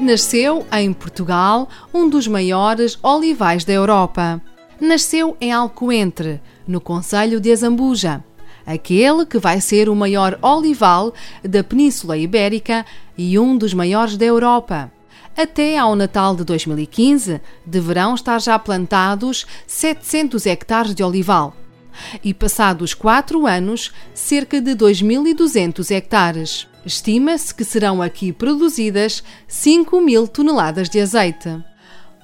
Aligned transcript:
Nasceu 0.00 0.66
em 0.72 0.94
Portugal 0.94 1.68
um 1.92 2.08
dos 2.08 2.26
maiores 2.26 2.98
olivais 3.02 3.66
da 3.66 3.74
Europa. 3.74 4.40
Nasceu 4.80 5.36
em 5.38 5.52
Alcoentre, 5.52 6.40
no 6.66 6.80
Conselho 6.80 7.38
de 7.38 7.52
Azambuja, 7.52 8.24
aquele 8.64 9.26
que 9.26 9.38
vai 9.38 9.60
ser 9.60 9.90
o 9.90 9.94
maior 9.94 10.38
olival 10.40 11.12
da 11.44 11.62
Península 11.62 12.16
Ibérica 12.16 12.86
e 13.16 13.38
um 13.38 13.58
dos 13.58 13.74
maiores 13.74 14.16
da 14.16 14.24
Europa. 14.24 14.90
Até 15.36 15.76
ao 15.76 15.94
Natal 15.94 16.34
de 16.34 16.44
2015, 16.44 17.38
deverão 17.66 18.14
estar 18.14 18.40
já 18.40 18.58
plantados 18.58 19.46
700 19.66 20.46
hectares 20.46 20.94
de 20.94 21.02
olival. 21.02 21.54
E 22.24 22.32
passados 22.32 22.94
quatro 22.94 23.46
anos, 23.46 23.92
cerca 24.14 24.62
de 24.62 24.74
2.200 24.74 25.90
hectares. 25.90 26.69
Estima-se 26.84 27.54
que 27.54 27.64
serão 27.64 28.00
aqui 28.00 28.32
produzidas 28.32 29.22
5 29.46 30.00
mil 30.00 30.26
toneladas 30.26 30.88
de 30.88 31.00
azeite. 31.00 31.62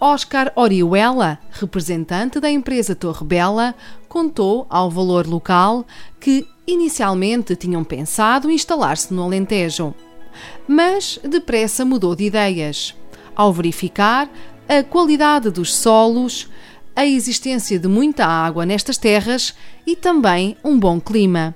Oscar 0.00 0.52
Orihuela, 0.54 1.38
representante 1.50 2.40
da 2.40 2.50
empresa 2.50 2.94
Torre 2.94 3.24
Bela, 3.24 3.74
contou 4.08 4.66
ao 4.68 4.90
Valor 4.90 5.26
Local 5.26 5.86
que 6.20 6.46
inicialmente 6.66 7.54
tinham 7.54 7.84
pensado 7.84 8.50
instalar-se 8.50 9.12
no 9.12 9.22
Alentejo, 9.22 9.94
mas 10.66 11.18
depressa 11.22 11.84
mudou 11.84 12.14
de 12.14 12.24
ideias. 12.24 12.94
Ao 13.34 13.52
verificar 13.52 14.28
a 14.68 14.82
qualidade 14.82 15.50
dos 15.50 15.74
solos, 15.74 16.48
a 16.94 17.06
existência 17.06 17.78
de 17.78 17.88
muita 17.88 18.24
água 18.26 18.64
nestas 18.64 18.96
terras 18.96 19.54
e 19.86 19.94
também 19.94 20.56
um 20.64 20.78
bom 20.78 20.98
clima. 20.98 21.54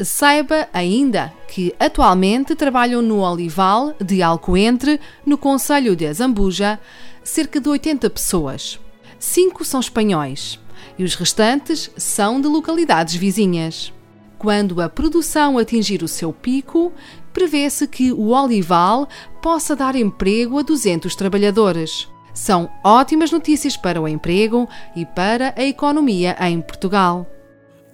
Saiba 0.00 0.68
ainda 0.72 1.32
que 1.48 1.74
atualmente 1.78 2.54
trabalham 2.54 3.02
no 3.02 3.18
Olival 3.18 3.94
de 4.00 4.22
Alcoentre, 4.22 5.00
no 5.26 5.36
Conselho 5.36 5.96
de 5.96 6.06
Azambuja, 6.06 6.78
cerca 7.24 7.60
de 7.60 7.68
80 7.68 8.08
pessoas. 8.08 8.78
Cinco 9.18 9.64
são 9.64 9.80
espanhóis 9.80 10.60
e 10.96 11.02
os 11.02 11.16
restantes 11.16 11.90
são 11.96 12.40
de 12.40 12.46
localidades 12.46 13.16
vizinhas. 13.16 13.92
Quando 14.38 14.80
a 14.80 14.88
produção 14.88 15.58
atingir 15.58 16.04
o 16.04 16.08
seu 16.08 16.32
pico, 16.32 16.92
prevê-se 17.32 17.88
que 17.88 18.12
o 18.12 18.28
olival 18.28 19.08
possa 19.42 19.74
dar 19.74 19.96
emprego 19.96 20.60
a 20.60 20.62
200 20.62 21.16
trabalhadores. 21.16 22.08
São 22.32 22.70
ótimas 22.84 23.32
notícias 23.32 23.76
para 23.76 24.00
o 24.00 24.06
emprego 24.06 24.68
e 24.94 25.04
para 25.04 25.52
a 25.56 25.64
economia 25.64 26.36
em 26.40 26.60
Portugal. 26.60 27.26